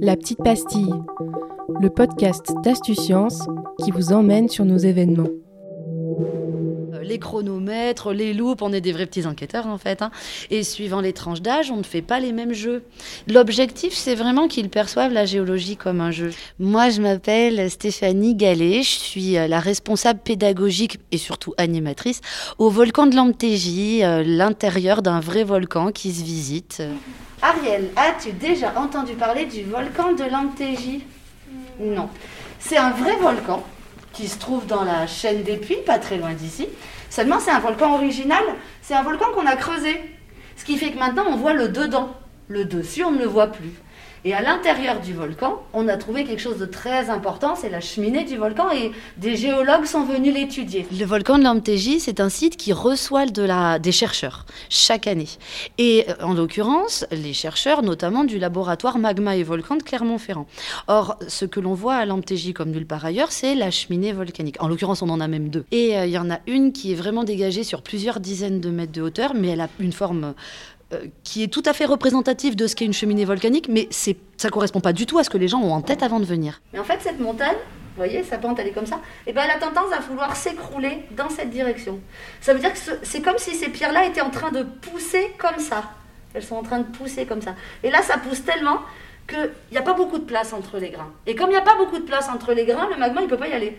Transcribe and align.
La 0.00 0.16
petite 0.16 0.42
pastille, 0.42 0.92
le 1.80 1.90
podcast 1.90 2.52
d'Astucience 2.62 3.46
qui 3.82 3.90
vous 3.90 4.12
emmène 4.12 4.48
sur 4.48 4.64
nos 4.64 4.78
événements 4.78 5.28
les 7.06 7.18
chronomètres, 7.18 8.12
les 8.12 8.34
loupes, 8.34 8.62
on 8.62 8.72
est 8.72 8.80
des 8.80 8.92
vrais 8.92 9.06
petits 9.06 9.26
enquêteurs 9.26 9.66
en 9.66 9.78
fait. 9.78 10.02
Hein. 10.02 10.10
Et 10.50 10.62
suivant 10.62 11.00
les 11.00 11.12
tranches 11.12 11.40
d'âge, 11.40 11.70
on 11.70 11.76
ne 11.76 11.82
fait 11.82 12.02
pas 12.02 12.20
les 12.20 12.32
mêmes 12.32 12.52
jeux. 12.52 12.84
L'objectif, 13.28 13.94
c'est 13.94 14.14
vraiment 14.14 14.48
qu'ils 14.48 14.68
perçoivent 14.68 15.12
la 15.12 15.24
géologie 15.24 15.76
comme 15.76 16.00
un 16.00 16.10
jeu. 16.10 16.30
Moi, 16.58 16.90
je 16.90 17.00
m'appelle 17.00 17.70
Stéphanie 17.70 18.34
Gallet, 18.34 18.82
je 18.82 18.98
suis 18.98 19.36
euh, 19.36 19.46
la 19.48 19.60
responsable 19.60 20.20
pédagogique 20.20 20.98
et 21.12 21.18
surtout 21.18 21.54
animatrice 21.58 22.20
au 22.58 22.70
volcan 22.70 23.06
de 23.06 23.16
l'Amtégie, 23.16 24.04
euh, 24.04 24.22
l'intérieur 24.24 25.02
d'un 25.02 25.20
vrai 25.20 25.44
volcan 25.44 25.92
qui 25.92 26.12
se 26.12 26.24
visite. 26.24 26.82
Ariel, 27.42 27.90
as-tu 27.96 28.32
déjà 28.32 28.72
entendu 28.76 29.12
parler 29.12 29.46
du 29.46 29.62
volcan 29.62 30.12
de 30.12 30.24
l'Amtégie 30.24 31.04
Non. 31.78 32.08
C'est 32.58 32.78
un 32.78 32.90
vrai 32.90 33.16
volcan 33.16 33.62
qui 34.16 34.28
se 34.28 34.38
trouve 34.38 34.66
dans 34.66 34.82
la 34.82 35.06
chaîne 35.06 35.42
des 35.42 35.58
puits, 35.58 35.76
pas 35.84 35.98
très 35.98 36.16
loin 36.16 36.32
d'ici. 36.32 36.66
Seulement, 37.10 37.38
c'est 37.38 37.50
un 37.50 37.60
volcan 37.60 37.94
original, 37.94 38.42
c'est 38.80 38.94
un 38.94 39.02
volcan 39.02 39.26
qu'on 39.34 39.46
a 39.46 39.56
creusé. 39.56 40.00
Ce 40.56 40.64
qui 40.64 40.78
fait 40.78 40.90
que 40.90 40.98
maintenant, 40.98 41.24
on 41.28 41.36
voit 41.36 41.52
le 41.52 41.68
dedans. 41.68 42.14
Le 42.48 42.64
dessus, 42.64 43.04
on 43.04 43.10
ne 43.10 43.18
le 43.18 43.26
voit 43.26 43.48
plus. 43.48 43.72
Et 44.26 44.34
à 44.34 44.42
l'intérieur 44.42 45.00
du 45.00 45.14
volcan, 45.14 45.62
on 45.72 45.86
a 45.86 45.96
trouvé 45.96 46.24
quelque 46.24 46.42
chose 46.42 46.58
de 46.58 46.66
très 46.66 47.10
important, 47.10 47.54
c'est 47.54 47.68
la 47.68 47.80
cheminée 47.80 48.24
du 48.24 48.36
volcan, 48.36 48.72
et 48.72 48.90
des 49.18 49.36
géologues 49.36 49.84
sont 49.84 50.02
venus 50.02 50.34
l'étudier. 50.34 50.84
Le 50.90 51.04
volcan 51.04 51.38
de 51.38 51.44
l'Amtégie, 51.44 52.00
c'est 52.00 52.18
un 52.18 52.28
site 52.28 52.56
qui 52.56 52.72
reçoit 52.72 53.26
de 53.26 53.44
la, 53.44 53.78
des 53.78 53.92
chercheurs 53.92 54.44
chaque 54.68 55.06
année. 55.06 55.28
Et 55.78 56.06
euh, 56.08 56.24
en 56.24 56.34
l'occurrence, 56.34 57.06
les 57.12 57.32
chercheurs, 57.34 57.84
notamment 57.84 58.24
du 58.24 58.40
laboratoire 58.40 58.98
Magma 58.98 59.36
et 59.36 59.44
Volcan 59.44 59.76
de 59.76 59.84
Clermont-Ferrand. 59.84 60.48
Or, 60.88 61.20
ce 61.28 61.44
que 61.44 61.60
l'on 61.60 61.74
voit 61.74 61.94
à 61.94 62.04
l'Amtégie 62.04 62.52
comme 62.52 62.72
nulle 62.72 62.84
part 62.84 63.04
ailleurs, 63.04 63.30
c'est 63.30 63.54
la 63.54 63.70
cheminée 63.70 64.12
volcanique. 64.12 64.60
En 64.60 64.66
l'occurrence, 64.66 65.02
on 65.02 65.08
en 65.08 65.20
a 65.20 65.28
même 65.28 65.50
deux. 65.50 65.66
Et 65.70 65.96
euh, 65.96 66.04
il 66.04 66.10
y 66.10 66.18
en 66.18 66.32
a 66.32 66.40
une 66.48 66.72
qui 66.72 66.90
est 66.90 66.96
vraiment 66.96 67.22
dégagée 67.22 67.62
sur 67.62 67.80
plusieurs 67.80 68.18
dizaines 68.18 68.58
de 68.60 68.70
mètres 68.70 68.90
de 68.90 69.02
hauteur, 69.02 69.34
mais 69.36 69.50
elle 69.50 69.60
a 69.60 69.68
une 69.78 69.92
forme 69.92 70.34
euh, 70.92 71.06
qui 71.24 71.42
est 71.42 71.48
tout 71.48 71.64
à 71.66 71.72
fait 71.72 71.84
représentatif 71.84 72.54
de 72.54 72.68
ce 72.68 72.76
qu'est 72.76 72.84
une 72.84 72.92
cheminée 72.92 73.24
volcanique, 73.24 73.68
mais 73.68 73.88
c'est, 73.90 74.16
ça 74.36 74.50
correspond 74.50 74.80
pas 74.80 74.92
du 74.92 75.04
tout 75.04 75.18
à 75.18 75.24
ce 75.24 75.30
que 75.30 75.36
les 75.38 75.48
gens 75.48 75.60
ont 75.60 75.72
en 75.72 75.80
tête 75.80 76.04
avant 76.04 76.20
de 76.20 76.24
venir. 76.24 76.60
Mais 76.72 76.78
en 76.78 76.84
fait, 76.84 77.00
cette 77.00 77.18
montagne, 77.18 77.56
vous 77.56 77.96
voyez, 77.96 78.22
sa 78.22 78.38
pente, 78.38 78.60
elle 78.60 78.68
est 78.68 78.72
comme 78.72 78.86
ça, 78.86 79.00
et 79.26 79.30
eh 79.30 79.32
ben, 79.32 79.42
elle 79.44 79.50
a 79.50 79.58
tendance 79.58 79.92
à 79.92 79.98
vouloir 80.00 80.36
s'écrouler 80.36 81.00
dans 81.16 81.28
cette 81.28 81.50
direction. 81.50 81.98
Ça 82.40 82.54
veut 82.54 82.60
dire 82.60 82.72
que 82.72 82.78
c'est 83.02 83.20
comme 83.20 83.38
si 83.38 83.56
ces 83.56 83.68
pierres-là 83.68 84.06
étaient 84.06 84.20
en 84.20 84.30
train 84.30 84.52
de 84.52 84.62
pousser 84.62 85.32
comme 85.38 85.58
ça. 85.58 85.90
Elles 86.34 86.44
sont 86.44 86.54
en 86.54 86.62
train 86.62 86.78
de 86.78 86.84
pousser 86.84 87.26
comme 87.26 87.42
ça. 87.42 87.56
Et 87.82 87.90
là, 87.90 88.02
ça 88.02 88.18
pousse 88.18 88.44
tellement 88.44 88.78
qu'il 89.26 89.50
n'y 89.72 89.78
a 89.78 89.82
pas 89.82 89.94
beaucoup 89.94 90.18
de 90.18 90.24
place 90.24 90.52
entre 90.52 90.78
les 90.78 90.90
grains. 90.90 91.12
Et 91.26 91.34
comme 91.34 91.48
il 91.48 91.54
n'y 91.54 91.58
a 91.58 91.62
pas 91.62 91.76
beaucoup 91.76 91.98
de 91.98 92.04
place 92.04 92.28
entre 92.28 92.52
les 92.52 92.64
grains, 92.64 92.88
le 92.90 92.96
magma, 92.96 93.22
il 93.22 93.24
ne 93.24 93.30
peut 93.30 93.36
pas 93.36 93.48
y 93.48 93.52
aller. 93.54 93.76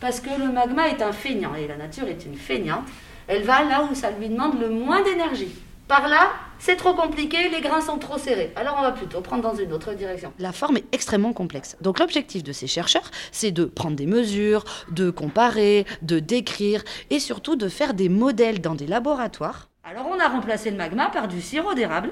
Parce 0.00 0.20
que 0.20 0.28
le 0.38 0.52
magma 0.52 0.88
est 0.88 1.00
un 1.00 1.12
feignant, 1.12 1.54
et 1.54 1.66
la 1.66 1.76
nature 1.76 2.08
est 2.08 2.26
une 2.26 2.36
feignante. 2.36 2.84
Elle 3.26 3.44
va 3.44 3.64
là 3.64 3.88
où 3.90 3.94
ça 3.94 4.10
lui 4.10 4.28
demande 4.28 4.60
le 4.60 4.68
moins 4.68 5.02
d'énergie. 5.02 5.54
Par 5.88 6.08
là, 6.08 6.30
c'est 6.58 6.74
trop 6.74 6.94
compliqué, 6.94 7.48
les 7.48 7.60
grains 7.60 7.80
sont 7.80 7.98
trop 7.98 8.18
serrés. 8.18 8.52
Alors 8.56 8.74
on 8.80 8.82
va 8.82 8.90
plutôt 8.90 9.20
prendre 9.20 9.42
dans 9.42 9.54
une 9.54 9.72
autre 9.72 9.94
direction. 9.94 10.32
La 10.40 10.50
forme 10.50 10.78
est 10.78 10.84
extrêmement 10.90 11.32
complexe. 11.32 11.76
Donc 11.80 12.00
l'objectif 12.00 12.42
de 12.42 12.50
ces 12.50 12.66
chercheurs, 12.66 13.08
c'est 13.30 13.52
de 13.52 13.66
prendre 13.66 13.94
des 13.94 14.06
mesures, 14.06 14.64
de 14.90 15.10
comparer, 15.10 15.86
de 16.02 16.18
décrire 16.18 16.82
et 17.10 17.20
surtout 17.20 17.54
de 17.54 17.68
faire 17.68 17.94
des 17.94 18.08
modèles 18.08 18.60
dans 18.60 18.74
des 18.74 18.88
laboratoires. 18.88 19.68
Alors 19.84 20.06
on 20.10 20.18
a 20.18 20.26
remplacé 20.26 20.72
le 20.72 20.76
magma 20.76 21.06
par 21.06 21.28
du 21.28 21.40
sirop 21.40 21.74
d'érable. 21.74 22.10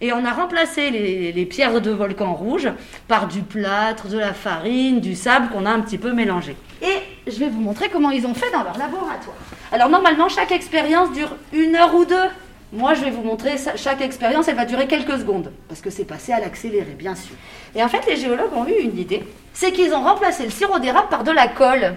Et 0.00 0.12
on 0.12 0.24
a 0.24 0.32
remplacé 0.32 0.90
les, 0.90 1.30
les, 1.30 1.46
pierres 1.46 1.80
de 1.80 1.92
volcan 1.92 2.34
rouge 2.34 2.68
par 3.06 3.28
du 3.28 3.42
plâtre, 3.42 4.08
de 4.08 4.18
la 4.18 4.34
farine, 4.34 5.00
du 5.00 5.14
sable 5.14 5.50
qu'on 5.50 5.66
a 5.66 5.70
un 5.70 5.80
petit 5.80 5.98
peu 5.98 6.12
mélangé. 6.12 6.56
Et 6.82 7.30
je 7.30 7.38
vais 7.38 7.48
vous 7.48 7.60
montrer 7.60 7.88
comment 7.88 8.10
ils 8.10 8.26
ont 8.26 8.34
fait 8.34 8.50
dans 8.50 8.64
leur 8.64 8.76
laboratoire. 8.76 9.36
Alors 9.70 9.88
normalement, 9.88 10.28
chaque 10.28 10.50
expérience 10.50 11.12
dure 11.12 11.36
une 11.52 11.76
heure 11.76 11.94
ou 11.94 12.04
deux. 12.04 12.28
Moi, 12.74 12.94
je 12.94 13.04
vais 13.04 13.10
vous 13.12 13.22
montrer, 13.22 13.54
chaque 13.76 14.00
expérience, 14.00 14.48
elle 14.48 14.56
va 14.56 14.64
durer 14.64 14.88
quelques 14.88 15.16
secondes, 15.20 15.52
parce 15.68 15.80
que 15.80 15.90
c'est 15.90 16.04
passé 16.04 16.32
à 16.32 16.40
l'accéléré, 16.40 16.96
bien 16.98 17.14
sûr. 17.14 17.36
Et 17.76 17.84
en 17.84 17.88
fait, 17.88 18.04
les 18.04 18.16
géologues 18.16 18.52
ont 18.52 18.66
eu 18.66 18.80
une 18.80 18.98
idée, 18.98 19.22
c'est 19.52 19.70
qu'ils 19.70 19.94
ont 19.94 20.02
remplacé 20.02 20.42
le 20.42 20.50
sirop 20.50 20.80
d'érable 20.80 21.08
par 21.08 21.22
de 21.22 21.30
la 21.30 21.46
colle. 21.46 21.94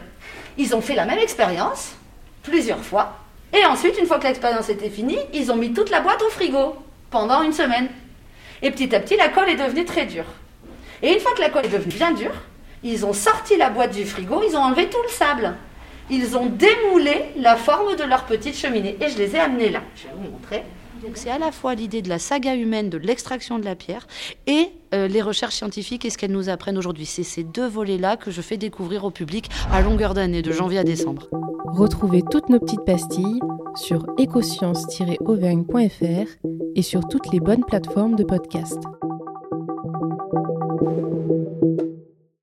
Ils 0.56 0.76
ont 0.76 0.82
fait 0.82 0.94
la 0.94 1.06
même 1.06 1.18
expérience, 1.18 1.96
plusieurs 2.44 2.84
fois, 2.84 3.18
et 3.54 3.66
ensuite, 3.66 3.98
une 3.98 4.06
fois 4.06 4.20
que 4.20 4.28
l'expérience 4.28 4.70
était 4.70 4.92
finie, 4.92 5.18
ils 5.34 5.52
ont 5.52 5.56
mis 5.56 5.74
toute 5.74 5.90
la 5.90 6.00
boîte 6.00 6.22
au 6.22 6.30
frigo, 6.30 6.76
pendant 7.10 7.42
une 7.42 7.54
semaine. 7.54 7.90
Et 8.62 8.70
petit 8.70 8.94
à 8.94 9.00
petit, 9.00 9.18
la 9.18 9.30
colle 9.30 9.50
est 9.50 9.56
devenue 9.56 9.84
très 9.84 10.06
dure. 10.06 10.26
Et 11.02 11.12
une 11.12 11.20
fois 11.20 11.34
que 11.34 11.42
la 11.42 11.50
colle 11.50 11.66
est 11.66 11.70
devenue 11.70 11.96
bien 11.96 12.12
dure, 12.12 12.36
ils 12.84 13.04
ont 13.04 13.14
sorti 13.14 13.58
la 13.58 13.72
boîte 13.72 13.96
du 13.96 14.06
frigo, 14.06 14.44
ils 14.48 14.56
ont 14.56 14.62
enlevé 14.62 14.88
tout 14.90 15.02
le 15.02 15.10
sable 15.10 15.56
ils 16.10 16.38
ont 16.38 16.48
démoulé 16.48 17.26
la 17.36 17.56
forme 17.56 17.96
de 17.96 18.04
leur 18.04 18.26
petite 18.26 18.56
cheminée. 18.56 18.98
Et 19.02 19.10
je 19.10 19.18
les 19.18 19.36
ai 19.36 19.40
amenés 19.40 19.70
là. 19.70 19.82
Je 19.96 20.04
vais 20.04 20.14
vous 20.16 20.32
montrer. 20.32 20.64
Donc 21.04 21.12
c'est 21.16 21.30
à 21.30 21.38
la 21.38 21.52
fois 21.52 21.76
l'idée 21.76 22.02
de 22.02 22.10
la 22.10 22.18
saga 22.18 22.56
humaine, 22.56 22.90
de 22.90 22.98
l'extraction 22.98 23.60
de 23.60 23.66
la 23.66 23.76
pierre, 23.76 24.08
et 24.48 24.70
euh, 24.94 25.08
les 25.08 25.22
recherches 25.22 25.56
scientifiques 25.56 26.06
et 26.06 26.10
ce 26.10 26.18
qu'elles 26.18 26.32
nous 26.32 26.50
apprennent 26.50 26.78
aujourd'hui. 26.78 27.06
C'est 27.06 27.24
ces 27.24 27.44
deux 27.44 27.68
volets-là 27.68 28.18
que 28.18 28.32
je 28.32 28.42
fais 28.42 28.58
découvrir 28.58 29.04
au 29.04 29.12
public 29.12 29.48
à 29.72 29.82
longueur 29.82 30.16
d'année, 30.16 30.42
de 30.42 30.52
janvier 30.52 30.80
à 30.80 30.84
décembre. 30.84 31.30
Retrouvez 31.66 32.24
toutes 32.32 32.50
nos 32.50 32.60
petites 32.60 32.86
pastilles 32.86 33.40
sur 33.76 34.08
écosciences-auvergne.fr 34.18 36.48
et 36.76 36.82
sur 36.82 37.08
toutes 37.08 37.32
les 37.32 37.40
bonnes 37.40 37.64
plateformes 37.64 38.16
de 38.16 38.24
podcast. 38.24 38.80